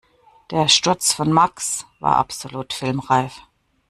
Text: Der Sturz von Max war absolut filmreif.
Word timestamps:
Der 0.49 0.67
Sturz 0.67 1.13
von 1.13 1.31
Max 1.31 1.85
war 1.99 2.15
absolut 2.15 2.73
filmreif. 2.73 3.39